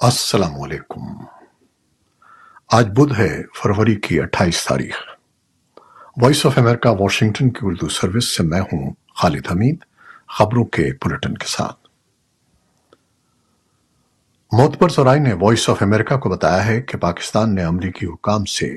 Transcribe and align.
السلام 0.00 0.62
علیکم۔ 0.62 1.00
آج 2.72 2.86
بدھ 2.86 3.18
ہے 3.18 3.42
فروری 3.62 3.94
کی 3.94 4.20
اٹھائیس 4.20 4.64
تاریخ۔ 4.64 4.94
وائس 6.22 6.46
آف 6.46 6.58
امریکہ، 6.58 6.88
واشنگٹن 6.88 7.50
کی 7.50 7.58
اردو 7.62 7.88
سروس 7.88 8.36
سے 8.36 8.42
میں 8.42 8.60
ہوں 8.60 8.92
خالد 9.14 9.46
حمید، 9.50 9.76
خبروں 10.28 10.64
کے 10.64 10.90
بلٹن 11.04 11.34
کے 11.34 11.46
ساتھ۔ 11.46 11.88
موتبر 14.52 14.88
ذرائع 14.88 15.20
نے 15.20 15.32
وائس 15.32 15.70
آف 15.70 15.82
امریکہ 15.82 16.16
کو 16.16 16.28
بتایا 16.28 16.66
ہے 16.66 16.82
کہ 16.82 16.98
پاکستان 16.98 17.54
نے 17.54 17.62
امریکی 17.62 18.06
حکام 18.06 18.44
سے 18.44 18.76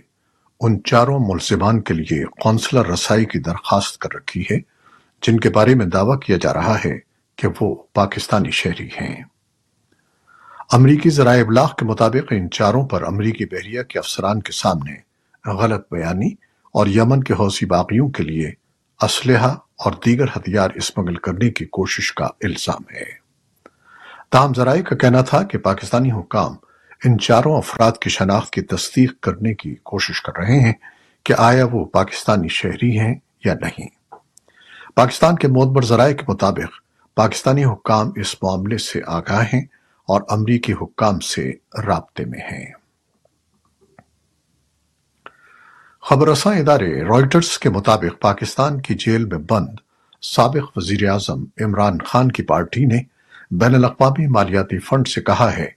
ان 0.59 0.83
چاروں 0.83 1.19
ملزمان 1.19 1.81
کے 1.81 1.93
لیے 1.93 2.23
قونسلر 2.25 2.85
رسائی 2.85 3.25
کی 3.25 3.39
درخواست 3.39 3.97
کر 3.97 4.09
رکھی 4.15 4.41
ہے، 4.41 4.59
جن 5.21 5.39
کے 5.39 5.49
بارے 5.49 5.75
میں 5.75 5.85
دعویٰ 5.85 6.19
کیا 6.19 6.37
جا 6.41 6.53
رہا 6.53 6.77
ہے 6.85 6.99
کہ 7.35 7.47
وہ 7.61 7.83
پاکستانی 7.93 8.51
شہری 8.51 8.87
ہیں۔ 8.87 9.23
امریکی 10.71 11.09
ذرائع 11.09 11.41
ابلاغ 11.41 11.71
کے 11.77 11.85
مطابق 11.85 12.31
ان 12.31 12.49
چاروں 12.49 12.87
پر 12.87 13.03
امریکی 13.03 13.45
بحریہ 13.45 13.83
کے 13.83 13.99
افسران 13.99 14.41
کے 14.41 14.51
سامنے 14.51 14.95
غلط 15.49 15.87
بیانی 15.91 16.29
اور 16.73 16.87
یمن 16.87 17.23
کے 17.23 17.33
حوثی 17.33 17.65
باغیوں 17.65 18.09
کے 18.09 18.23
لیے 18.23 18.51
اسلحہ 19.01 19.55
اور 19.77 19.91
دیگر 20.05 20.25
ہتھیار 20.37 20.69
اسمگل 20.75 21.15
کرنے 21.15 21.49
کی 21.49 21.65
کوشش 21.65 22.13
کا 22.13 22.25
الزام 22.25 22.95
ہے۔ 22.95 23.03
تاہم 24.29 24.51
ذرائع 24.55 24.81
کا 24.81 24.95
کہنا 24.95 25.21
تھا 25.21 25.43
کہ 25.43 25.57
پاکستانی 25.57 26.11
حکام 26.11 26.55
ان 27.05 27.19
چاروں 27.19 27.57
افراد 27.57 27.91
کی 28.01 28.09
شناخت 28.09 28.53
کی 28.53 28.61
تصدیق 28.61 29.19
کرنے 29.19 29.53
کی 29.53 29.75
کوشش 29.83 30.21
کر 30.21 30.37
رہے 30.37 30.59
ہیں 30.59 30.73
کہ 31.23 31.33
آیا 31.37 31.65
وہ 31.71 31.85
پاکستانی 31.85 32.47
شہری 32.47 32.99
ہیں 32.99 33.15
یا 33.45 33.53
نہیں۔ 33.53 33.87
پاکستان 34.95 35.35
کے 35.35 35.47
معتبر 35.47 35.85
ذرائع 35.85 36.15
کے 36.15 36.23
مطابق 36.27 36.69
پاکستانی 37.15 37.65
حکام 37.65 38.11
اس 38.15 38.43
معاملے 38.43 38.77
سے 38.77 39.01
آگاہ 39.07 39.43
ہیں 39.53 39.78
اور 40.09 40.21
امریکی 40.29 40.73
حکام 40.73 41.19
سے 41.19 41.51
رابطے 41.85 42.25
میں 42.25 42.39
ہیں۔ 42.39 42.73
خبرساں 46.01 46.55
ادارے 46.55 47.03
رائٹرز 47.03 47.59
کے 47.59 47.69
مطابق 47.69 48.21
پاکستان 48.21 48.81
کی 48.81 48.93
جیل 48.93 49.25
میں 49.25 49.37
بند 49.49 49.69
سابق 50.21 50.77
وزیر 50.77 51.09
اعظم 51.09 51.43
عمران 51.61 51.97
خان 51.97 52.31
کی 52.31 52.43
پارٹی 52.43 52.85
نے 52.85 53.01
بین 53.51 53.75
الاقوامی 53.75 54.27
مالیاتی 54.27 54.79
فنڈ 54.79 55.07
سے 55.07 55.21
کہا 55.21 55.57
ہے 55.57 55.69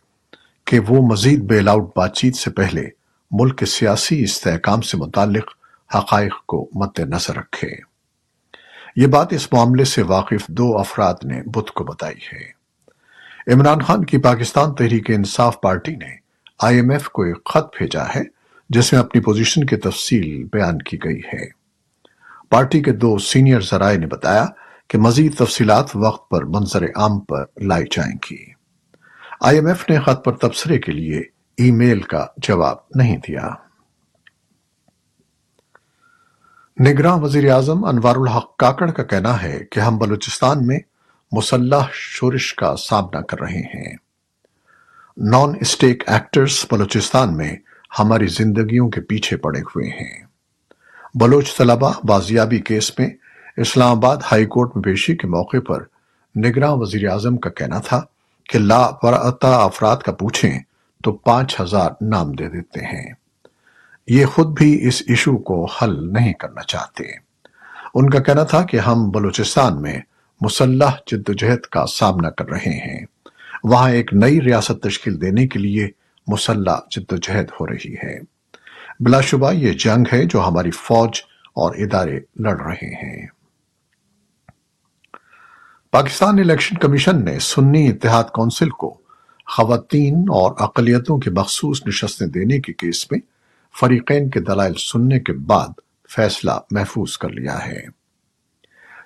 کہ 0.64 0.78
وہ 0.78 1.06
مزید 1.06 1.42
بیل 1.42 1.68
آؤٹ 1.68 1.90
بات 1.96 2.14
چیت 2.14 2.36
سے 2.36 2.50
پہلے 2.50 2.88
ملک 3.30 3.58
کے 3.58 3.66
سیاسی 3.66 4.22
استحکام 4.22 4.80
سے 4.80 4.96
متعلق 4.96 5.50
حقائق 5.94 6.46
کو 6.46 6.70
مد 6.74 6.98
نظر 6.98 7.36
رکھے۔ 7.36 7.70
یہ 8.96 9.06
بات 9.06 9.32
اس 9.32 9.52
معاملے 9.52 9.84
سے 9.84 10.02
واقف 10.02 10.48
دو 10.48 10.78
افراد 10.78 11.14
نے 11.24 11.42
بدھ 11.42 11.72
کو 11.72 11.84
بتائی 11.84 12.18
ہے۔ 12.32 12.61
عمران 13.46 13.82
خان 13.82 14.04
کی 14.04 14.18
پاکستان 14.18 14.74
تحریک 14.74 15.10
انصاف 15.10 15.60
پارٹی 15.60 15.96
نے 15.96 16.16
آئی 16.58 16.76
ایم 16.76 16.90
ایف 16.90 17.08
کو 17.08 17.22
ایک 17.22 17.44
خط 17.44 17.66
بھیجا 17.78 18.04
ہے، 18.14 18.22
جس 18.68 18.92
میں 18.92 19.00
اپنی 19.00 19.20
پوزیشن 19.20 19.66
کی 19.66 19.76
تفصیل 19.76 20.44
بیان 20.44 20.78
کی 20.78 20.98
گئی 21.04 21.20
ہے۔ 21.34 21.46
پارٹی 22.50 22.82
کے 22.82 22.92
دو 22.92 23.18
سینئر 23.18 23.60
ذرائع 23.60 23.98
نے 23.98 24.06
بتایا 24.06 24.46
کہ 24.88 24.98
مزید 24.98 25.36
تفصیلات 25.36 25.90
وقت 25.94 26.30
پر 26.30 26.44
منظر 26.44 26.84
عام 26.84 27.20
پر 27.20 27.44
لائی 27.56 27.84
جائیں 27.90 28.14
گی۔ 28.30 28.52
آئی 29.40 29.56
ایم 29.56 29.66
ایف 29.66 29.90
نے 29.90 30.00
خط 30.00 30.24
پر 30.24 30.36
تبصرے 30.36 30.78
کے 30.78 30.92
لیے 30.92 31.18
ای 31.56 31.70
میل 31.70 32.00
کا 32.00 32.26
جواب 32.36 32.76
نہیں 32.94 33.16
دیا۔ 33.16 33.48
نگراں 36.80 37.18
وزیر 37.18 37.50
اعظم 37.50 37.84
انوار 37.84 38.16
الحق 38.16 38.56
کاکڑ 38.56 38.90
کا 38.90 39.02
کہنا 39.02 39.42
ہے 39.42 39.60
کہ 39.70 39.80
ہم 39.80 39.98
بلوچستان 39.98 40.66
میں 40.66 40.78
مسلح 41.32 41.86
شورش 41.92 42.54
کا 42.54 42.76
سامنا 42.76 43.20
کر 43.20 43.40
رہے 43.40 43.60
ہیں۔ 43.60 43.96
نان 45.16 45.54
اسٹیک 45.60 46.02
ایکٹرز 46.06 46.66
بلوچستان 46.70 47.36
میں 47.36 47.56
ہماری 47.98 48.26
زندگیوں 48.26 48.88
کے 48.88 49.00
پیچھے 49.00 49.36
پڑے 49.36 49.60
ہوئے 49.60 49.88
ہیں۔ 49.88 50.24
بلوچ 51.14 51.56
طلبہ 51.56 51.92
بازیابی 52.06 52.58
کیس 52.58 52.98
میں 52.98 53.10
اسلام 53.56 53.96
آباد 53.96 54.16
ہائی 54.32 54.46
کورٹ 54.46 54.70
میں 54.74 54.82
پیشی 54.82 55.16
کے 55.16 55.26
موقع 55.26 55.56
پر 55.66 55.82
نگراں 56.36 56.70
وزیر 56.70 57.08
اعظم 57.08 57.36
کا 57.36 57.50
کہنا 57.50 57.78
تھا 57.78 58.00
کہ 58.48 58.58
لا 58.58 58.90
افراد 59.42 59.96
کا 59.96 60.12
پوچھیں 60.12 60.60
تو 61.04 61.12
پانچ 61.12 61.60
ہزار 61.60 61.90
نام 62.00 62.32
دے 62.32 62.48
دیتے 62.48 62.80
ہیں۔ 62.80 63.12
یہ 64.08 64.26
خود 64.26 64.46
بھی 64.58 64.88
اس 64.88 65.02
ایشو 65.08 65.36
کو 65.36 65.64
حل 65.64 66.12
نہیں 66.12 66.32
کرنا 66.32 66.62
چاہتے۔ 66.62 67.04
ان 67.94 68.10
کا 68.10 68.18
کہنا 68.18 68.44
تھا 68.44 68.62
کہ 68.62 68.76
ہم 68.76 69.10
بلوچستان 69.10 69.82
میں 69.82 69.98
مسلح 70.44 70.90
جد 71.06 71.28
و 71.28 71.32
جہد 71.32 71.60
کا 71.60 71.86
سامنا 71.86 72.30
کر 72.30 72.48
رہے 72.48 72.98
ہیں۔ 72.98 73.06
وہاں 73.64 73.90
ایک 73.90 74.14
نئی 74.14 74.40
ریاست 74.40 74.82
تشکیل 74.82 75.20
دینے 75.20 75.46
کے 75.46 75.58
لیے 75.58 75.88
مسلح 76.26 76.78
جد 76.90 77.12
و 77.12 77.16
جہد 77.16 77.46
ہو 77.60 77.66
رہی 77.66 77.94
ہے۔ 77.94 78.20
بلا 79.00 79.20
شبہ 79.20 79.52
یہ 79.52 79.72
جنگ 79.72 80.04
ہے 80.12 80.24
جو 80.24 80.48
ہماری 80.48 80.70
فوج 80.70 81.10
اور 81.54 81.74
ادارے 81.74 82.20
لڑ 82.36 82.60
رہے 82.60 82.94
ہیں۔ 82.94 83.26
پاکستان 85.90 86.38
الیکشن 86.38 86.76
کمیشن 86.76 87.24
نے 87.24 87.38
سنی 87.38 87.88
اتحاد 87.88 88.24
کونسل 88.24 88.70
کو 88.70 89.00
خواتین 89.46 90.14
اور 90.14 90.52
اقلیتوں 90.58 91.18
کے 91.18 91.30
مخصوص 91.30 91.86
نشستیں 91.86 92.26
دینے 92.26 92.60
کے 92.60 92.72
کیس 92.72 93.10
میں 93.10 93.20
فریقین 93.80 94.30
کے 94.30 94.40
دلائل 94.40 94.72
سننے 94.78 95.20
کے 95.20 95.32
بعد 95.32 95.68
فیصلہ 96.08 96.52
محفوظ 96.70 97.18
کر 97.18 97.28
لیا 97.28 97.66
ہے۔ 97.66 98.01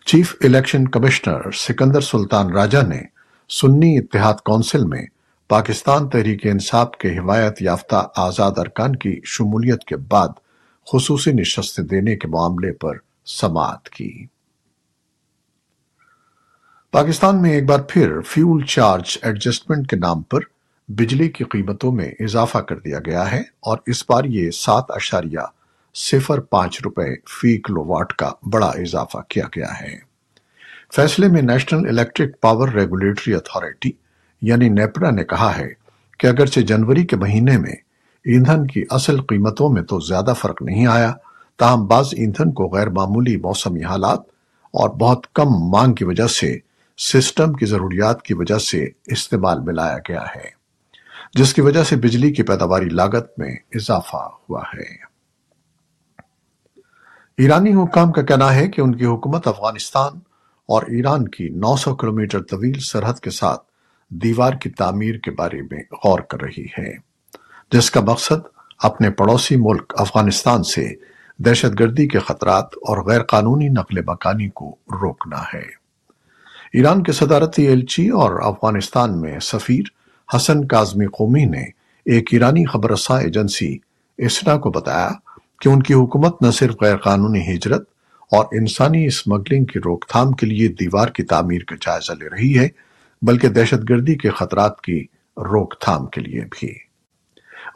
Chief 0.07 0.37
election 0.41 0.85
commissioner 0.85 1.51
Sikandar 1.51 2.01
Sultan 2.01 2.53
Raja 2.53 2.83
نے 2.89 3.03
سنی 3.49 3.99
اتحاد 3.99 4.35
کونسل 4.45 4.85
میں 4.85 5.07
پاکستان 5.49 6.09
تحریک 6.09 6.47
انصاف 6.47 6.91
کے 6.99 7.19
حمایت 7.19 7.63
یافتہ 7.63 8.09
آزاد 8.17 8.53
ارکان 8.57 8.97
کی 8.97 9.21
شمولیت 9.25 9.85
کے 9.85 9.97
بعد 9.97 10.29
خصوصی 10.93 11.33
نشستیں 11.33 11.85
دینے 11.85 12.17
کے 12.17 12.29
معاملے 12.29 12.73
پر 12.73 12.97
سماعت 13.27 13.89
کی۔ 13.89 14.27
پاکستان 16.91 17.43
میں 17.43 17.51
ایک 17.51 17.65
بار 17.65 17.79
پھر 17.89 18.21
فیول 18.21 18.65
چارج 18.65 19.19
ایڈجسٹمنٹ 19.23 19.91
کے 19.91 19.97
نام 19.97 20.23
پر 20.23 20.41
بجلی 20.89 21.29
کی 21.29 21.45
قیمتوں 21.45 21.93
میں 21.93 22.13
اضافہ 22.21 22.59
کر 22.59 22.79
دیا 22.79 22.99
گیا 23.07 23.33
ہے 23.33 23.41
اور 23.41 23.79
اس 23.87 24.05
بار 24.09 24.25
یہ 24.25 24.51
سات 24.51 24.85
اشاریہ 24.89 25.56
صفر 25.97 26.41
پانچ 26.41 26.81
روپے 26.85 27.15
فی 27.29 27.59
کلو 27.59 27.85
واٹ 27.85 28.13
کا 28.13 28.31
بڑا 28.53 28.67
اضافہ 28.67 29.19
کیا 29.29 29.45
گیا 29.57 29.81
ہے۔ 29.81 29.99
فیصلے 30.97 31.29
میں 31.29 31.43
national 31.43 31.89
electric 31.89 32.41
power 32.41 32.69
regulatory 32.69 33.35
authority 33.35 33.91
یعنی 34.43 34.69
نیپرا 34.69 35.11
نے 35.11 35.25
کہا 35.25 35.57
ہے 35.57 35.69
کہ 36.19 36.27
اگرچہ 36.27 36.61
جنوری 36.61 37.05
کے 37.07 37.17
مہینے 37.17 37.59
میں 37.59 37.73
ایندھن 38.25 38.67
کی 38.67 38.85
اصل 38.91 39.23
قیمتوں 39.23 39.69
میں 39.69 39.83
تو 39.83 40.01
زیادہ 40.01 40.33
فرق 40.39 40.63
نہیں 40.63 40.87
آیا، 40.87 41.13
تاہم 41.57 41.87
بعض 41.87 42.09
ایندھن 42.13 42.53
کو 42.53 42.69
غیر 42.69 42.89
معمولی 42.89 43.37
موسمی 43.37 43.85
حالات 43.85 44.21
اور 44.75 44.89
بہت 44.89 45.27
کم 45.35 45.49
مانگ 45.49 45.95
کی 45.95 46.05
وجہ 46.05 46.27
سے 46.27 46.59
سسٹم 46.99 47.53
کی 47.53 47.67
ضروریات 47.67 48.23
کی 48.23 48.35
وجہ 48.35 48.59
سے 48.59 48.89
استعمال 49.07 49.61
میں 49.61 49.75
لایا 49.75 49.99
گیا 49.99 50.23
ہے، 50.37 50.49
جس 51.35 51.55
کی 51.55 51.61
وجہ 51.61 51.83
سے 51.83 51.97
بجلی 51.97 52.33
کی 52.33 52.43
پیداواری 52.43 52.89
لاگت 52.89 53.39
میں 53.39 53.57
اضافہ 53.75 54.17
ہوا 54.17 54.63
ہے۔ 54.75 55.16
ایرانی 57.39 57.75
حکام 57.75 58.13
کا 58.13 58.23
کہنا 58.23 58.55
ہے 58.55 58.69
کہ 58.69 58.81
ان 58.81 58.95
کی 58.95 59.05
حکومت 59.05 59.49
افغانستان 59.49 60.13
اور 60.69 60.83
ایران 60.83 61.29
کی 61.29 61.49
نو 61.49 61.77
سو 61.77 61.95
کلومیٹر 61.95 62.43
طویل 62.43 62.79
سرحد 62.81 63.15
کے 63.15 63.31
ساتھ 63.31 63.63
دیوار 64.09 64.53
کی 64.53 64.71
تعمیر 64.71 65.19
کے 65.19 65.31
بارے 65.31 65.63
میں 65.63 65.83
غور 66.05 66.19
کر 66.19 66.43
رہی 66.43 66.67
ہے، 66.79 66.93
جس 67.73 67.91
کا 67.91 68.01
مقصد 68.01 68.47
اپنے 68.83 69.11
پڑوسی 69.11 69.57
ملک 69.57 69.93
افغانستان 69.97 70.63
سے 70.63 70.89
دہشت 71.39 71.81
گردی 71.81 72.09
کے 72.09 72.19
خطرات 72.19 72.65
اور 72.65 73.05
غیر 73.05 73.23
قانونی 73.23 73.69
نقل 73.69 74.01
مکانی 74.07 74.49
کو 74.49 74.77
روکنا 74.93 75.43
ہے۔ 75.55 75.65
ایران 76.73 77.03
کے 77.03 77.13
صدارتی 77.13 77.67
ایلچی 77.67 78.09
اور 78.09 78.41
افغانستان 78.43 79.21
میں 79.21 79.39
سفیر 79.41 79.85
حسن 80.37 80.67
کازمی 80.67 81.07
قومی 81.07 81.45
نے 81.45 81.65
ایک 82.05 82.29
ایرانی 82.33 82.65
خبرساں 82.65 83.21
ایجنسی 83.21 83.79
اسنا 84.19 84.57
کو 84.59 84.71
بتایا 84.71 85.09
کہ 85.61 85.69
ان 85.69 85.83
کی 85.83 85.95
حکومت 85.95 86.43
نہ 86.43 86.51
صرف 86.51 86.75
غیر 86.81 86.97
قانونی 86.97 87.55
ہجرت 87.55 87.83
اور 88.33 88.45
انسانی 88.53 89.07
اسمگلنگ 89.07 89.65
کی 89.65 89.79
روک 89.79 90.05
تھام 90.09 90.33
کے 90.33 90.47
لیے 90.47 90.69
دیوار 90.69 91.09
کی 91.09 91.23
تعمیر 91.23 91.63
کا 91.63 91.75
جائزہ 91.81 92.13
لے 92.13 92.29
رہی 92.29 92.59
ہے، 92.59 92.69
بلکہ 93.23 93.49
دہشت 93.49 93.91
گردی 93.91 94.15
کے 94.15 94.31
خطرات 94.31 94.81
کی 94.81 95.07
روک 95.37 95.75
تھام 95.81 96.07
کے 96.07 96.21
لیے 96.21 96.41
بھی۔ 96.41 96.75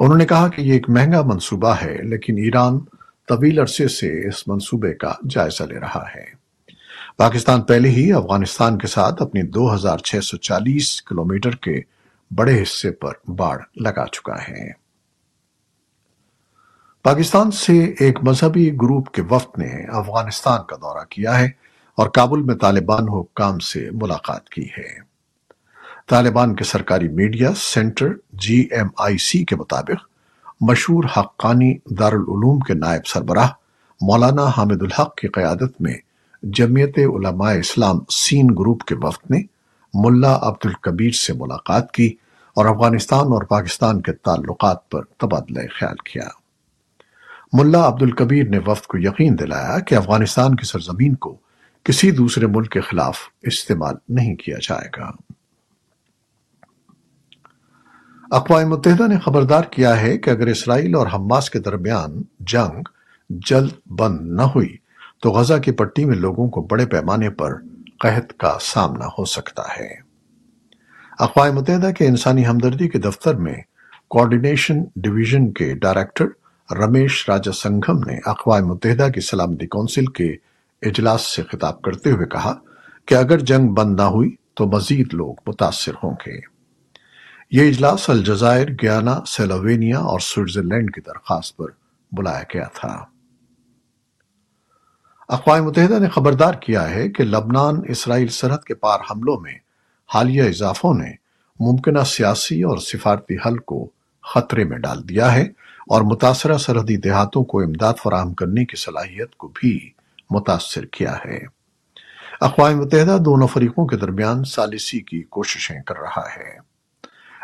انہوں 0.01 0.19
نے 0.19 0.27
کہا 0.27 0.49
کہ 0.49 0.61
یہ 0.61 0.73
ایک 0.73 0.91
مہنگا 0.91 1.23
منصوبہ 1.23 1.75
ہے، 1.83 1.99
لیکن 2.03 2.39
ایران 2.39 2.79
طویل 3.29 3.59
عرصے 3.59 3.89
سے 3.89 4.29
اس 4.29 4.49
منصوبے 4.49 4.95
کا 4.95 5.15
جائزہ 5.31 5.63
لے 5.63 5.81
رہا 5.81 6.05
ہے۔ 6.17 6.41
پاکستان 7.17 7.63
پہلے 7.63 7.89
ہی 7.89 8.13
افغانستان 8.13 8.79
کے 8.79 8.87
ساتھ 8.87 9.23
اپنی 9.23 9.43
دو 9.43 9.75
ہزار 9.75 9.99
چھ 9.99 10.25
سو 10.25 10.37
چالیس 10.37 11.03
کلومیٹر 11.03 11.51
کے 11.51 11.81
بڑے 12.35 12.63
حصے 12.63 12.91
پر 12.91 13.31
باڑھ 13.31 13.63
لگا 13.77 14.07
چکا 14.07 14.43
ہے۔ 14.49 14.80
پاکستان 17.03 17.51
سے 17.51 17.95
ایک 18.01 18.19
مذہبی 18.23 18.73
گروپ 18.73 19.11
کے 19.11 19.23
وفد 19.23 19.59
نے 19.59 19.87
افغانستان 19.91 20.61
کا 20.67 20.77
دورہ 20.77 21.05
کیا 21.05 21.39
ہے 21.39 21.49
اور 21.95 22.09
کابل 22.09 22.43
میں 22.43 22.55
طالبان 22.55 23.09
حکام 23.09 23.59
سے 23.59 23.89
ملاقات 23.93 24.49
کی 24.49 24.69
ہے۔ 24.79 24.89
طالبان 26.09 26.55
کے 26.55 26.65
سرکاری 26.65 27.09
media 27.09 27.51
centre 27.57 28.07
G 28.33 28.69
M 28.71 28.87
I 28.99 29.19
C 29.19 29.45
کے 29.45 29.57
مطابق 29.57 30.07
مشہور 30.61 31.05
حقانی 31.17 31.75
دارالعلوم 31.91 32.61
کے 32.61 32.75
نائب 32.75 33.07
سربراہ 33.07 33.49
مولانا 34.01 34.47
حامد 34.57 34.83
الحق 34.83 35.15
کی 35.15 35.29
قیادت 35.29 35.81
میں 35.81 35.95
جمعیت 36.43 36.99
علماء 36.99 37.53
اسلام 37.53 37.99
سین 38.11 38.47
گروپ 38.59 38.83
کے 38.83 38.95
وفد 38.95 39.31
نے 39.31 39.43
ملا 39.95 40.39
عبد 40.43 40.67
القبیر 40.67 41.11
سے 41.11 41.33
ملاقات 41.33 41.93
کی 41.93 42.15
اور 42.57 42.67
افغانستان 42.67 43.27
اور 43.27 43.43
پاکستان 43.43 44.01
کے 44.01 44.13
تعلقات 44.13 44.89
پر 44.91 45.05
تبادلہ 45.05 45.61
خیال 45.79 45.97
کیا۔ 45.97 46.40
ملا 47.53 47.89
عبد 47.89 48.03
القبیر 48.03 48.49
نے 48.49 48.59
وفد 48.67 48.87
کو 48.87 48.99
یقین 48.99 49.39
دلایا 49.39 49.79
کہ 49.79 49.95
افغانستان 49.95 50.57
کی 50.57 50.67
سرزمین 50.67 51.15
کو 51.15 51.37
کسی 51.85 52.11
دوسرے 52.11 52.47
ملک 52.47 52.71
کے 52.71 52.81
خلاف 52.81 53.19
استعمال 53.43 53.95
نہیں 54.09 54.37
کیا 54.37 54.57
جائے 54.63 54.89
گا۔ 54.99 55.11
اقوام 58.31 58.69
متحدہ 58.69 59.09
نے 59.09 59.19
خبردار 59.19 59.65
کیا 59.65 60.01
ہے 60.01 60.19
کہ 60.19 60.31
اگر 60.31 60.47
اسرائیل 60.47 60.95
اور 60.95 61.07
حماس 61.07 61.51
کے 61.51 61.59
درمیان 61.59 62.23
جنگ 62.41 62.83
جلد 63.31 63.71
بند 63.87 64.21
نہ 64.21 64.43
ہوئی 64.43 64.77
تو 65.23 65.31
غزہ 65.31 65.55
کی 65.55 65.73
پٹی 65.73 66.05
میں 66.05 66.17
لوگوں 66.17 66.49
کو 66.49 66.61
بڑے 66.61 66.87
پیمانے 66.87 67.31
پر 67.31 67.55
قحط 68.01 68.33
کا 68.39 68.57
سامنا 68.61 69.07
ہو 69.07 69.25
سکتا 69.25 69.63
ہے۔ 69.63 69.95
اقوام 71.19 71.55
متحدہ 71.55 71.91
کے 71.91 72.07
انسانی 72.07 72.47
ہمدردی 72.47 72.89
کے 72.89 72.99
دفتر 72.99 73.35
میں 73.35 73.55
کوارڈینیشن 74.09 74.83
ڈویژن 74.97 75.53
کے 75.53 75.75
ڈائریکٹر 75.75 76.25
رمیش 76.73 77.31
راجا 77.31 77.53
سنگھم 77.53 77.99
نے 77.99 78.19
اقوام 78.25 78.67
متحدہ 78.67 79.09
کی 79.15 79.21
سلامتی 79.21 79.67
کونسل 79.67 80.07
کے 80.07 80.37
اجلاس 80.83 81.23
سے 81.23 81.43
خطاب 81.43 81.83
کرتے 81.83 82.11
ہوئے 82.11 82.27
کہا 82.27 82.55
کہ 83.07 83.15
اگر 83.15 83.39
جنگ 83.39 83.69
بند 83.69 83.97
نہ 83.97 84.05
ہوئی 84.05 84.37
تو 84.55 84.67
مزید 84.67 85.15
لوگ 85.15 85.35
متاثر 85.47 85.93
ہوں 86.05 86.15
گے۔ 86.27 86.39
یہ 87.51 87.69
اجلاس 87.69 88.11
الجزائر، 88.11 88.69
گیانا، 88.83 89.21
سیلوینیا 89.27 89.99
اور 89.99 90.21
سوئٹزرلینڈ 90.21 90.95
کی 90.95 91.01
درخواست 91.01 91.57
پر 91.57 91.67
بلایا 92.13 92.43
گیا 92.55 92.65
تھا۔ 92.75 93.05
اقوام 95.29 95.65
متحدہ 95.65 95.99
نے 95.99 96.09
خبردار 96.09 96.55
کیا 96.55 96.91
ہے 96.91 97.09
کہ 97.09 97.25
لبنان، 97.25 97.75
اسرائیل 97.89 98.29
سرحد 98.29 98.59
کے 98.59 98.75
پار 98.75 98.99
حملوں 99.11 99.41
میں 99.41 99.55
حالیہ 100.15 100.43
اضافوں 100.43 100.95
نے 100.95 101.13
ممکنہ 101.61 101.99
سیاسی 102.07 102.63
اور 102.63 102.79
سفارتی 102.79 103.37
حل 103.47 103.59
کو 103.59 103.91
خطرے 104.35 104.65
میں 104.65 104.79
ڈال 104.79 105.09
دیا 105.09 105.35
ہے۔ 105.35 105.49
اور 105.91 106.03
متاثرہ 106.03 106.59
سرحدی 106.59 106.97
دیہاتوں 106.97 107.45
کو 107.45 107.61
امداد 107.61 107.95
فراہم 108.03 108.35
کرنے 108.35 108.65
کی 108.65 108.77
صلاحیت 108.77 109.35
کو 109.37 109.49
بھی 109.55 109.91
متاثر 110.31 110.85
کیا 110.85 111.17
ہے۔ 111.25 111.41
اقوام 112.41 112.79
متحدہ 112.79 113.19
دونوں 113.21 113.47
فریقوں 113.47 113.87
کے 113.87 113.97
درمیان 113.97 114.45
سالسی 114.45 115.01
کی 115.01 115.23
کوششیں 115.23 115.83
کر 115.83 115.99
رہا 115.99 116.29
ہے۔ 116.37 116.59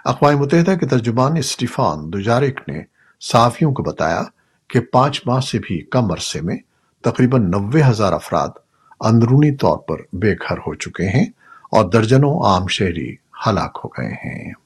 اقوام 0.05 0.37
متحدہ 0.37 0.75
کے 0.81 0.87
ترجمان 0.87 1.37
اسٹیفان 1.37 2.13
دوجارک 2.13 2.69
نے 2.69 2.83
صحافیوں 3.21 3.73
کو 3.73 3.83
بتایا 3.83 4.23
کہ 4.69 4.81
پانچ 4.81 5.23
ماہ 5.27 5.41
سے 5.41 5.59
بھی 5.59 5.81
کم 5.81 6.13
عرصے 6.13 6.41
میں 6.41 6.57
تقریباً 7.03 7.51
نوے 7.51 7.83
ہزار 7.89 8.13
افراد 8.13 8.49
اندرونی 9.01 9.57
طور 9.57 9.79
پر 9.79 9.97
بے 10.13 10.35
گھر 10.35 10.59
ہو 10.59 10.75
چکے 10.75 11.09
ہیں 11.09 11.27
اور 11.71 11.85
درجنوں 11.85 12.43
عام 12.45 12.67
شہری 12.67 13.17
ہلاک 13.47 13.79
ہو 13.85 13.89
گئے 13.89 14.13
ہیں۔ 14.13 14.66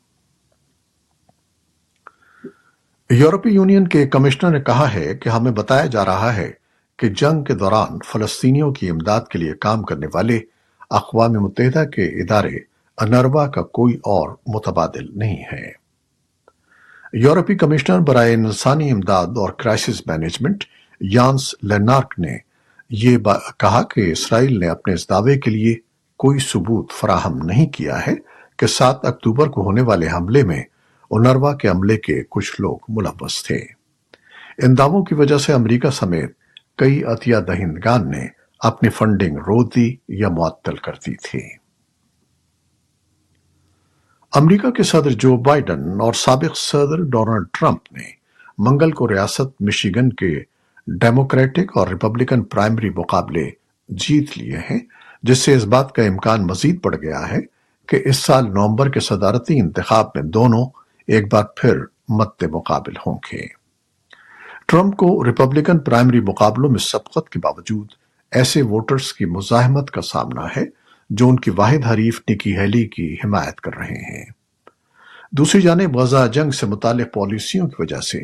یورپی 3.11 3.51
یونین 3.51 3.89
کے 3.89 4.07
کمشنر 4.07 4.51
نے 4.51 4.61
کہا 4.61 4.95
ہے 4.95 5.15
کہ 5.15 5.29
ہمیں 5.29 5.53
بتایا 5.53 5.87
جا 5.87 6.05
رہا 6.05 6.37
ہے 6.37 6.51
کہ 6.99 7.09
جنگ 7.09 7.45
کے 7.45 7.55
دوران 7.55 7.99
فلسطینیوں 8.07 8.73
کی 8.73 8.91
امداد 8.91 9.21
کے 9.31 9.39
لیے 9.39 9.55
کام 9.55 9.83
کرنے 9.83 10.07
والے 10.15 10.41
اقوام 10.91 11.33
متحدہ 11.33 11.85
کے 11.85 12.05
ادارے 12.05 12.57
انروا 12.99 13.47
کا 13.47 13.63
کوئی 13.63 13.95
اور 13.95 14.37
متبادل 14.47 15.19
نہیں 15.19 15.45
ہے۔ 15.53 15.73
یورپی 17.13 17.55
کمشنر 17.55 17.99
برائے 17.99 18.35
انسانی 18.35 18.91
امداد 18.91 19.27
اور 19.27 19.51
کرائسس 19.51 20.07
مینجمنٹ 20.07 20.65
یانس 21.01 21.55
لینارک 21.63 22.15
نے 22.19 22.39
یہ 22.91 23.19
کہا 23.57 23.83
کہ 23.83 24.13
اسرائیل 24.13 24.61
نے 24.61 24.69
اپنے 24.69 24.95
اس 24.95 25.11
دعوے 25.11 25.39
کے 25.39 25.51
لیے 25.51 25.75
کوئی 26.17 26.39
ثبوت 26.39 26.93
فراہم 26.93 27.39
نہیں 27.39 27.67
کیا 27.67 28.07
ہے 28.07 28.15
کہ 28.59 28.67
سات 28.67 29.05
اکتوبر 29.05 29.47
کو 29.47 29.63
ہونے 29.63 29.81
والے 29.81 30.07
حملے 30.07 30.43
میں 30.43 30.63
انروا 31.11 31.55
کے 31.55 31.69
عملے 31.69 31.97
کے 31.97 32.23
کچھ 32.31 32.61
لوگ 32.61 32.79
ملوث 32.89 33.43
تھے۔ 33.43 33.57
ان 34.59 34.79
دعووں 34.79 35.05
کی 35.05 35.15
وجہ 35.15 35.39
سے 35.39 35.53
امریکہ 35.53 35.91
سمیت 35.91 36.33
کئی 36.77 37.05
عطیہ 37.05 37.37
دہندگان 37.37 38.11
نے 38.11 38.27
اپنی 38.61 38.89
فنڈنگ 38.89 39.37
رو 39.37 39.65
دی 39.65 39.97
یا 40.09 40.29
معطل 40.29 40.77
کر 40.77 40.93
دی 40.93 41.15
تھی۔ 41.15 41.41
امریکہ 44.35 44.71
کے 44.71 44.83
صدر 44.83 45.11
جو 45.11 45.37
بائیڈن 45.37 46.01
اور 46.01 46.13
سابق 46.13 46.57
صدر 46.57 47.03
ڈونلڈ 47.03 47.47
ٹرمپ 47.53 47.93
نے 47.93 48.21
منگل 48.59 48.91
کو 48.91 49.09
ریاست 49.09 49.63
مشیگن 49.63 50.11
کے 50.11 50.41
ڈیموکریٹک 50.87 51.77
اور 51.77 51.89
ریپبلکن 51.89 52.43
پرائمری 52.43 52.91
مقابلے 52.91 53.51
جیت 53.89 54.39
لیے 54.39 54.57
ہیں، 54.59 54.79
جس 55.23 55.39
سے 55.39 55.55
اس 55.55 55.65
بات 55.65 55.93
کا 55.93 56.03
امکان 56.03 56.47
مزید 56.47 56.81
بڑھ 56.83 56.97
گیا 56.97 57.31
ہے 57.31 57.41
کہ 57.87 58.03
اس 58.05 58.17
سال 58.17 58.55
نومبر 58.55 58.89
کے 58.89 59.01
صدارتی 59.01 59.61
انتخاب 59.61 60.07
میں 60.15 60.23
دونوں 60.23 60.80
ایک 61.07 61.33
بار 61.33 61.45
پھر 61.57 61.79
مد 62.09 62.43
مقابل 62.43 62.97
ہوں 62.97 63.19
گے۔ 63.33 63.61
ٹرمپ 64.67 64.97
کو 64.97 65.25
ریپبلکن 65.25 65.79
پرائمری 65.79 66.21
مقابلوں 66.21 66.71
میں 66.71 66.79
سبقت 66.79 67.29
کے 67.29 67.39
باوجود 67.39 67.89
ایسے 68.31 68.63
ووٹرز 68.63 69.13
کی 69.13 69.25
مزاحمت 69.25 69.91
کا 69.91 70.01
سامنا 70.01 70.47
ہے 70.57 70.65
جو 71.11 71.29
ان 71.29 71.37
کی 71.37 71.51
واحد 71.51 71.87
حریف 71.87 72.23
نکی 72.31 72.59
ہیلی 72.59 72.89
کی 72.89 73.17
حمایت 73.25 73.61
کر 73.61 73.75
رہے 73.77 74.19
ہیں۔ 74.19 74.25
دوسری 75.33 75.61
جانب 75.61 75.97
غزہ 75.97 76.27
جنگ 76.33 76.51
سے 76.51 76.67
متعلق 76.67 77.15
پالیسیوں 77.15 77.69
کی 77.69 77.75
وجہ 77.79 78.01
سے 78.01 78.23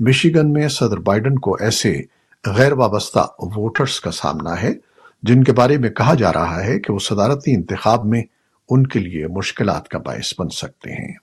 مشیگن 0.00 0.52
میں 0.52 0.68
صدر 0.68 0.96
بائیڈن 0.96 1.38
کو 1.38 1.56
ایسے 1.60 2.02
غیر 2.46 2.72
وابستہ 2.72 3.26
ووٹرز 3.38 4.00
کا 4.00 4.10
سامنا 4.10 4.62
ہے 4.62 4.72
جن 5.22 5.44
کے 5.44 5.52
بارے 5.52 5.78
میں 5.78 5.90
کہا 5.90 6.14
جا 6.14 6.32
رہا 6.32 6.64
ہے 6.64 6.80
کہ 6.80 6.92
وہ 6.92 6.98
صدارتی 6.98 7.54
انتخاب 7.54 8.04
میں 8.04 8.22
ان 8.70 8.86
کے 8.86 8.98
لیے 8.98 9.26
مشکلات 9.26 9.88
کا 9.88 9.98
باعث 9.98 10.34
بن 10.38 10.48
سکتے 10.48 10.92
ہیں۔ 10.92 11.14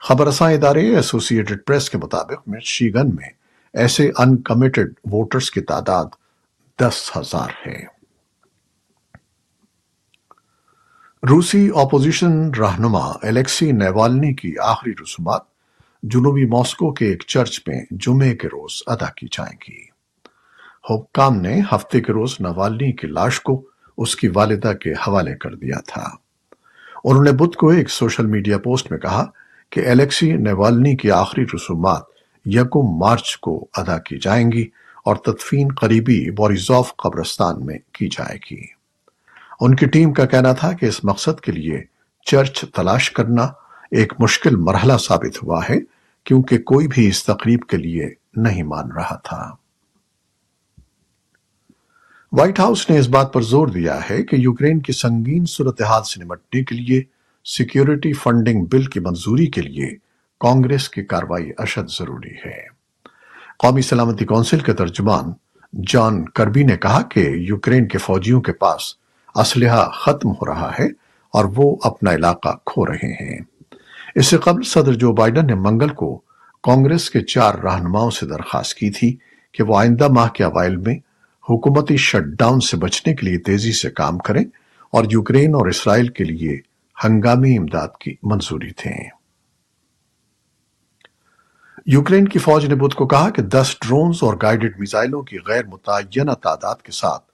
خبر 0.00 0.26
رساں 0.26 0.52
ادارے 0.52 0.96
ایسوسیٹڈ 0.96 1.66
پریس 1.66 1.90
کے 1.90 1.98
مطابق 1.98 2.48
مشیگن 2.48 3.14
میں 3.14 3.28
ایسے 3.74 4.10
ان 4.18 4.36
کمیٹڈ 4.36 4.94
ووٹرز 5.12 5.50
کی 5.50 5.60
تعداد 5.60 6.04
دس 6.80 7.16
ہزار 7.16 7.48
ہے 7.66 7.84
روسی 11.30 11.70
اپوزیشن 11.74 12.50
رہنما 12.54 13.12
الیکسی 13.22 13.72
نیوالنی 13.72 14.34
کی 14.34 14.54
آخری 14.62 14.92
رسومات 14.92 15.40
جنوبی 16.02 16.44
ماسکو 16.44 16.92
کے 16.92 17.06
ایک 17.06 17.22
چرچ 17.26 17.60
میں 17.66 17.84
جمعے 17.90 18.36
کے 18.36 18.48
روز 18.48 18.82
ادا 18.86 19.06
کی 19.16 19.26
جائیں 19.32 19.56
گی۔ 19.68 19.86
حکام 20.90 21.40
نے 21.40 21.60
ہفتے 21.72 22.00
کے 22.00 22.12
روز 22.12 22.36
نوالنی 22.40 22.92
کی 22.92 23.06
لاش 23.06 23.40
کو 23.40 23.62
اس 23.98 24.16
کی 24.16 24.28
والدہ 24.28 24.72
کے 24.72 24.92
حوالے 24.92 25.34
کر 25.34 25.54
دیا 25.54 25.80
تھا۔ 25.86 26.08
انہوں 27.04 27.24
نے 27.24 27.32
بدھ 27.32 27.56
کو 27.56 27.68
ایک 27.68 27.90
سوشل 27.90 28.26
میڈیا 28.26 28.58
پوسٹ 28.58 28.90
میں 28.90 28.98
کہا 28.98 29.24
کہ 29.70 29.90
الیکسی 29.90 30.32
نیوالنی 30.32 30.96
کی 30.96 31.10
آخری 31.10 31.44
رسومات 31.44 32.02
یکم 32.44 32.98
مارچ 32.98 33.36
کو 33.36 33.66
ادا 33.76 33.98
کی 33.98 34.18
جائیں 34.18 34.52
گی 34.52 34.68
اور 35.04 35.16
تدفین 35.16 35.68
قریبی 35.80 36.30
بوریزوف 36.30 36.96
قبرستان 36.96 37.66
میں 37.66 37.78
کی 37.92 38.08
جائے 38.08 38.38
گی۔ 38.50 38.62
ان 39.60 39.76
کی 39.76 39.86
ٹیم 39.86 40.12
کا 40.12 40.26
کہنا 40.26 40.52
تھا 40.52 40.72
کہ 40.72 40.86
اس 40.86 41.04
مقصد 41.04 41.40
کے 41.40 41.52
لیے 41.52 41.84
چرچ 42.26 42.64
تلاش 42.74 43.10
کرنا 43.10 43.42
ایک 43.90 44.12
مشکل 44.18 44.56
مرحلہ 44.56 44.92
ثابت 44.96 45.42
ہوا 45.42 45.60
ہے، 45.70 45.76
کیونکہ 46.24 46.58
کوئی 46.58 46.88
بھی 46.88 47.08
اس 47.08 47.24
تقریب 47.24 47.60
کے 47.62 47.76
لیے 47.76 48.10
نہیں 48.36 48.62
مان 48.62 48.92
رہا 48.92 49.16
تھا۔ 49.16 49.54
وائٹ 52.32 52.60
ہاؤس 52.60 52.90
نے 52.90 52.98
اس 52.98 53.08
بات 53.08 53.32
پر 53.32 53.42
زور 53.42 53.68
دیا 53.68 54.00
ہے 54.10 54.22
کہ 54.22 54.36
یوکرین 54.36 54.80
کی 54.80 54.92
سنگین 54.92 55.44
صورتحال 55.46 56.02
سے 56.02 56.24
نمٹنے 56.24 56.64
کے 56.64 56.74
لیے 56.74 57.02
سیکیورٹی 57.48 58.12
فنڈنگ 58.12 58.64
بل 58.64 58.84
کی 58.84 59.00
منظوری 59.00 59.46
کے 59.46 59.62
لیے 59.62 59.90
کانگریس 60.40 60.88
کی 60.88 61.02
کاروائی 61.02 61.50
اشد 61.58 61.90
ضروری 61.98 62.34
ہے۔ 62.46 62.62
قومی 63.58 63.82
سلامتی 63.82 64.24
کونسل 64.24 64.58
کے 64.58 64.72
ترجمان 64.72 65.24
جان 65.86 66.24
کربی 66.24 66.62
نے 66.62 66.76
کہا 66.76 67.02
کہ 67.02 67.20
یوکرین 67.20 67.88
کے 67.88 67.98
فوجیوں 67.98 68.40
کے 68.40 68.52
پاس 68.52 68.80
اسلحہ 69.34 69.90
ختم 69.90 70.28
ہو 70.30 70.46
رہا 70.46 70.72
ہے 70.78 70.86
اور 71.32 71.44
وہ 71.56 71.76
اپنا 71.82 72.14
علاقہ 72.14 72.48
کھو 72.66 72.86
رہے 72.86 73.12
ہیں۔ 73.12 73.38
اس 74.14 74.26
سے 74.26 74.36
قبل 74.36 74.62
صدر 74.62 74.92
جو 74.92 75.12
بائیڈن 75.12 75.46
نے 75.46 75.54
منگل 75.54 75.88
کو 75.88 76.20
کانگریس 76.62 77.10
کے 77.10 77.20
چار 77.20 77.54
رہنماؤں 77.54 78.10
سے 78.10 78.26
درخواست 78.26 78.74
کی 78.74 78.90
تھی 78.90 79.16
کہ 79.52 79.62
وہ 79.62 79.78
آئندہ 79.78 80.08
ماہ 80.08 80.28
کے 80.28 80.44
اوائل 80.44 80.76
میں 80.76 80.94
حکومتی 81.50 81.96
شٹ 81.96 82.24
ڈاؤن 82.38 82.60
سے 82.60 82.76
بچنے 82.76 83.14
کے 83.14 83.26
لیے 83.26 83.38
تیزی 83.38 83.72
سے 83.72 83.90
کام 83.90 84.18
کریں 84.18 84.44
اور 84.90 85.04
یوکرین 85.10 85.54
اور 85.54 85.66
اسرائیل 85.66 86.08
کے 86.08 86.24
لیے 86.24 86.60
ہنگامی 87.04 87.56
امداد 87.58 87.88
کی 88.00 88.14
منظوری 88.22 88.70
تھیں۔ 88.70 89.10
یوکرین 91.86 92.28
کی 92.28 92.38
فوج 92.38 92.66
نے 92.66 92.74
بدھ 92.74 92.94
کو 92.94 93.06
کہا 93.06 93.30
کہ 93.30 93.42
دس 93.42 93.76
ڈرونز 93.80 94.16
اور 94.20 94.34
گائیڈڈ 94.42 94.78
میزائلوں 94.78 95.22
کی 95.22 95.38
غیر 95.46 95.66
متعینہ 95.66 96.30
تعداد 96.30 96.74
کے 96.82 96.92
ساتھ 96.92 97.24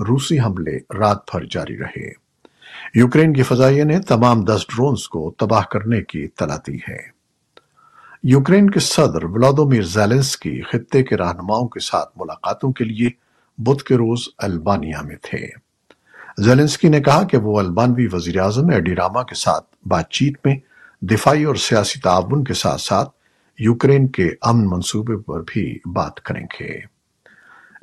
روسی 0.00 0.40
حملے 0.40 0.76
رات 0.98 1.18
بھر 1.32 1.44
جاری 1.50 1.78
رہے۔ 1.78 2.12
یوکرین 2.94 3.32
کی 3.32 3.42
فضائیہ 3.42 3.84
نے 3.84 4.00
تمام 4.00 4.44
دس 4.44 4.66
ڈرونز 4.68 5.08
کو 5.08 5.34
تباہ 5.38 5.62
کرنے 5.70 6.02
کی 6.02 6.24
اطلاع 6.24 6.56
دی 6.66 6.76
ہے۔ 6.76 7.22
یوکرین 8.22 8.70
کے 8.70 8.80
صدر 8.80 9.24
ولادومیر 9.24 9.82
زیلنس 9.82 10.36
کی 10.36 10.62
خطے 10.62 11.02
کے 11.02 11.16
رہنماؤں 11.16 11.68
کے 11.68 11.80
ساتھ 11.80 12.08
ملاقاتوں 12.16 12.72
کے 12.72 12.84
لیے 12.84 13.10
بدھ 13.58 13.84
کے 13.84 13.94
روز 13.94 14.28
البانیا 14.38 15.02
میں 15.02 15.16
تھے۔ 15.22 15.61
زیلنسکی 16.38 16.88
نے 16.88 17.00
کہا 17.00 17.22
کہ 17.22 17.36
وہ 17.36 17.58
البانوی 17.58 18.06
وزیر 18.12 18.38
اعظم 18.38 18.70
ایڈی 18.70 18.94
راما 18.94 19.22
کے 19.22 19.34
ساتھ 19.34 19.88
بات 19.88 20.10
چیت 20.10 20.38
میں 20.44 20.56
دفاعی 21.00 21.44
اور 21.44 21.54
سیاسی 21.54 22.00
تعاون 22.00 22.44
کے 22.44 22.54
ساتھ 22.54 22.80
ساتھ 22.80 23.10
یوکرین 23.58 24.08
کے 24.08 24.30
امن 24.40 24.66
منصوبے 24.66 25.16
پر 25.16 25.40
بھی 25.46 25.78
بات 25.86 26.20
کریں 26.20 26.46
گے۔ 26.60 26.78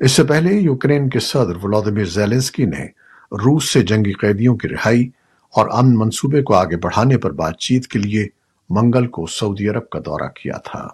اس 0.00 0.12
سے 0.12 0.24
پہلے 0.24 0.54
یوکرین 0.54 1.08
کے 1.08 1.20
صدر 1.20 1.56
ولادیمیر 1.62 2.04
زیلنسکی 2.04 2.64
نے 2.64 2.84
روس 3.32 3.72
سے 3.72 3.82
جنگی 3.82 4.12
قیدیوں 4.12 4.56
کی 4.56 4.68
رہائی 4.68 5.08
اور 5.54 5.68
امن 5.72 5.94
منصوبے 5.94 6.42
کو 6.42 6.54
آگے 6.54 6.76
بڑھانے 6.76 7.18
پر 7.18 7.30
بات 7.30 7.58
چیت 7.58 7.86
کے 7.86 7.98
لیے 7.98 8.26
منگل 8.70 9.06
کو 9.06 9.26
سعودی 9.26 9.68
عرب 9.68 9.88
کا 9.88 9.98
دورہ 10.06 10.28
کیا 10.28 10.56
تھا۔ 10.64 10.88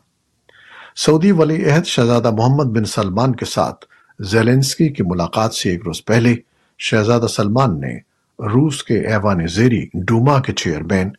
سعودی 0.96 1.32
ولی 1.32 1.70
عہد 1.70 1.86
شہزادہ 1.86 2.30
محمد 2.30 2.64
بن 2.64 2.84
سلمان 2.84 3.36
کے 3.36 3.44
ساتھ 3.44 3.84
زیلنسکی 4.20 4.88
کی 4.88 5.02
ملاقات 5.02 5.54
سے 5.54 5.70
ایک 5.70 5.82
روز 5.86 6.04
پہلے 6.04 6.36
شہزادہ 6.78 7.26
سلمان 7.26 7.80
نے 7.80 7.96
روس 8.38 8.84
کے 8.84 9.00
ایوان 9.06 9.46
زیری 9.46 9.86
ڈوما 9.94 10.40
کے 10.40 10.52
چیئرمین 10.52 11.10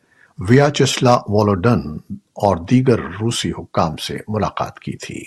ویاچسلا 0.49 1.15
وولوڈن 1.15 1.81
اور 2.15 2.57
دیگر 2.71 2.99
روسی 2.99 3.51
حکام 3.51 3.95
سے 3.95 4.17
ملاقات 4.27 4.79
کی 4.79 4.97
تھی۔ 4.97 5.23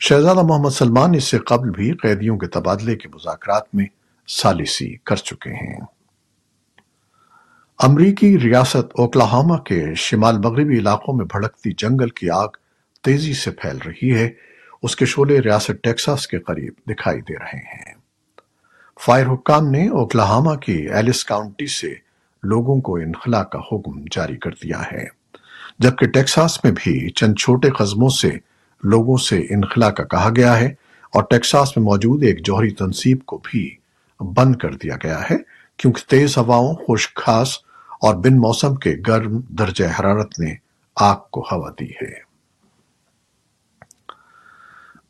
شہزادہ 0.00 0.42
محمد 0.42 0.70
سلمان 0.70 1.14
اس 1.14 1.24
سے 1.24 1.38
قبل 1.38 1.70
بھی 1.70 1.92
قیدیوں 1.92 2.38
کے 2.38 2.46
تبادلے 2.46 2.96
کے 2.96 3.08
مذاکرات 3.08 3.74
میں 3.74 3.86
سالسی 4.28 4.96
کر 4.96 5.16
چکے 5.16 5.50
ہیں۔ 5.50 5.80
امریکی 7.78 8.38
ریاست 8.38 8.86
اوکلاہاما 8.98 9.58
کے 9.58 9.94
شمال 9.96 10.38
مغربی 10.38 10.78
علاقوں 10.78 11.14
میں 11.14 11.26
بھڑکتی 11.26 11.72
جنگل 11.72 12.08
کی 12.08 12.30
آگ 12.30 12.48
تیزی 13.02 13.32
سے 13.32 13.50
پھیل 13.50 13.78
رہی 13.86 14.14
ہے۔ 14.14 14.30
اس 14.82 14.96
کے 14.96 15.06
شعلے 15.06 15.40
ریاست 15.40 15.82
ٹیکساس 15.82 16.26
کے 16.26 16.38
قریب 16.38 16.72
دکھائی 16.90 17.20
دے 17.20 17.38
رہے 17.38 17.58
ہیں۔ 17.58 17.93
فائر 19.00 19.26
حکام 19.26 19.70
نے 19.70 19.88
اوکلاہاما 19.88 20.54
کی 20.54 20.72
ایلس 20.72 21.24
کاؤنٹی 21.24 21.66
سے 21.66 21.94
لوگوں 22.42 22.80
کو 22.80 22.96
انخلا 22.96 23.42
کا 23.42 23.58
حکم 23.58 24.00
جاری 24.10 24.36
کر 24.36 24.50
دیا 24.50 24.82
ہے۔ 24.92 25.04
جبکہ 25.78 26.06
ٹیکساس 26.06 26.64
میں 26.64 26.72
بھی 26.72 27.10
چند 27.10 27.34
چھوٹے 27.34 27.70
قزموں 27.70 28.08
سے 28.08 28.30
لوگوں 28.82 29.16
سے 29.16 29.38
انخلا 29.38 29.90
کا 29.90 30.04
کہا 30.04 30.30
گیا 30.36 30.60
ہے 30.60 30.66
اور 31.12 31.22
ٹیکساس 31.30 31.76
میں 31.76 31.84
موجود 31.84 32.22
ایک 32.22 32.46
جوہری 32.46 32.70
تنصیب 32.70 33.24
کو 33.26 33.40
بھی 33.44 33.76
بند 34.20 34.56
کر 34.56 34.74
دیا 34.74 34.96
گیا 35.02 35.20
ہے 35.30 35.36
کیونکہ 35.76 36.10
تیز 36.10 36.36
ہواؤں، 36.38 36.74
خشک 36.74 37.14
خاص 37.14 37.54
اور 38.00 38.14
بن 38.14 38.36
موسم 38.36 38.74
کے 38.74 38.96
گرم 39.08 39.40
درجہ 39.48 39.84
حرارت 40.00 40.40
نے 40.40 40.54
آگ 40.96 41.16
کو 41.30 41.46
ہوا 41.52 41.70
دی 41.80 41.90
ہے۔ 41.90 42.33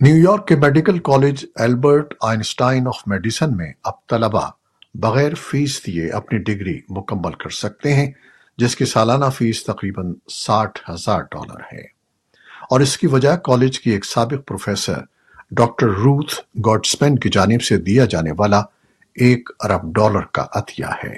نیو 0.01 0.17
یارک 0.17 0.49
کے 0.49 0.57
medical 0.57 0.99
college 0.99 1.45
Albert 1.57 2.15
Einstein 2.23 2.87
of 2.87 3.03
medicine 3.07 3.57
میں 3.57 3.73
اب 3.85 4.07
طلبہ 4.07 4.51
بغیر 4.95 5.35
فیس 5.35 5.87
دیے 5.87 6.11
اپنی 6.11 6.39
ڈگری 6.39 6.81
مکمل 6.89 7.33
کر 7.33 7.51
سکتے 7.51 7.95
ہیں، 7.95 8.13
جس 8.59 8.77
کی 8.77 8.85
سالانہ 8.85 9.25
فیس 9.25 9.65
تقریباً 9.65 10.15
ساٹھ 10.29 10.91
ہزار 10.91 11.21
ڈالر 11.21 11.61
ہے۔ 11.73 11.83
اور 12.71 12.81
اس 12.81 12.99
کی 12.99 13.07
وجہ 13.07 13.37
کالج 13.37 13.81
کی 13.81 13.91
ایک 13.91 14.05
سابق 14.05 14.49
پروفیسر 14.49 14.99
ڈاکٹر 15.51 15.87
روتھ 15.87 16.35
گوڈسپین 16.65 17.19
کی 17.19 17.29
جانب 17.29 17.63
سے 17.63 17.77
دیا 17.77 18.05
جانے 18.05 18.31
والا 18.39 18.59
ایک 19.15 19.51
ارب 19.61 19.95
ڈالر 19.95 20.21
کا 20.21 20.47
عطیہ 20.53 20.87
ہے۔ 21.05 21.17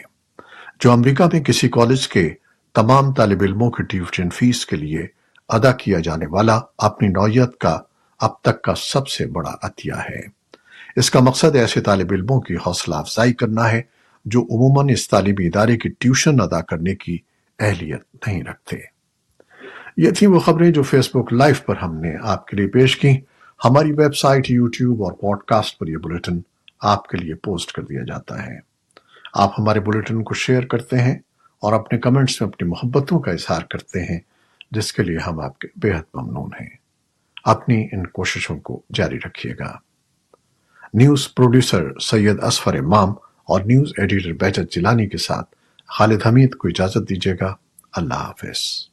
جو 0.80 0.92
امریکہ 0.92 1.24
میں 1.32 1.40
کسی 1.40 1.68
کالج 1.68 2.08
کے 2.08 2.30
تمام 2.74 3.12
طالب 3.12 3.42
علموں 3.42 3.70
کی 3.70 3.82
ٹیوشن 3.82 4.30
فیس 4.30 4.66
کے 4.66 4.76
لیے 4.76 5.06
ادا 5.48 5.72
کیا 5.72 5.98
جانے 6.00 6.26
والا 6.26 6.60
اپنی 6.78 7.08
نوعیت 7.08 7.58
کا 7.58 7.80
اب 8.18 8.40
تک 8.40 8.62
کا 8.62 8.74
سب 8.74 9.08
سے 9.08 9.26
بڑا 9.26 9.52
عطیہ 9.62 9.92
ہے۔ 10.10 10.20
اس 10.96 11.10
کا 11.10 11.20
مقصد 11.20 11.56
ایسے 11.56 11.80
طالب 11.80 12.06
علموں 12.10 12.40
کی 12.40 12.56
حوصلہ 12.56 12.94
افزائی 12.94 13.32
کرنا 13.32 13.72
ہے 13.72 13.82
جو 14.24 14.42
عموماً 14.42 14.88
اس 14.88 15.08
تعلیمی 15.08 15.46
ادارے 15.46 15.76
کی 15.76 15.88
ٹیوشن 15.88 16.40
ادا 16.40 16.60
کرنے 16.60 16.94
کی 16.94 17.18
اہلیت 17.58 18.26
نہیں 18.26 18.42
رکھتے۔ 18.42 18.76
یہ 19.96 20.10
تھی 20.10 20.26
وہ 20.26 20.40
خبریں 20.40 20.70
جو 20.70 20.82
فیس 20.82 21.10
بک 21.14 21.32
لائف 21.32 21.64
پر 21.64 21.76
ہم 21.76 22.00
نے 22.00 22.14
آپ 22.22 22.46
کے 22.46 22.56
لیے 22.56 22.66
پیش 22.66 22.96
کی 22.96 23.20
ہماری 23.64 23.92
ویب 23.92 24.16
سائٹ، 24.16 24.50
یوٹیوب 24.50 25.04
اور 25.04 25.12
پوڈ 25.12 25.42
کاسٹ 25.42 25.78
پر 25.78 25.88
یہ 25.88 25.96
بلٹن 25.96 26.38
آپ 26.80 27.06
کے 27.06 27.18
لیے 27.18 27.34
پوسٹ 27.34 27.72
کر 27.72 27.82
دیا 27.82 28.02
جاتا 28.06 28.46
ہے۔ 28.46 28.58
آپ 29.34 29.50
ہمارے 29.58 29.80
بلٹن 29.80 30.22
کو 30.22 30.34
شیئر 30.34 30.66
کرتے 30.66 30.98
ہیں 30.98 31.18
اور 31.62 31.72
اپنے 31.72 31.98
کمنٹس 31.98 32.40
میں 32.40 32.48
اپنی 32.48 32.68
محبتوں 32.68 33.20
کا 33.20 33.30
اظہار 33.30 33.62
کرتے 33.62 34.04
ہیں، 34.04 34.20
جس 34.70 34.92
کے 34.92 35.02
لیے 35.02 35.18
ہم 35.18 35.40
آپ 35.40 35.58
کے 35.58 35.68
بےحد 35.76 36.02
ممنون 36.14 36.50
ہیں۔ 36.60 36.85
اپنی 37.46 37.88
ان 37.92 38.06
کوششوں 38.06 38.60
کو 38.60 38.82
جاری 38.94 39.18
رکھیے 39.18 39.54
گا۔ 39.58 39.78
نیوز 40.94 41.34
پروڈیوسر 41.34 41.98
سید 41.98 42.42
اسفر 42.42 42.74
امام 42.74 43.10
اور 43.44 43.60
نیوز 43.60 43.92
ایڈیٹر 43.98 44.32
بیجت 44.32 44.72
جلانی 44.72 45.06
کے 45.06 45.18
ساتھ 45.18 45.54
خالد 45.86 46.26
حمید 46.26 46.54
کو 46.54 46.68
اجازت 46.68 47.08
دیجیے 47.08 47.34
گا۔ 47.40 47.54
اللہ 47.92 48.14
حافظ۔ 48.14 48.88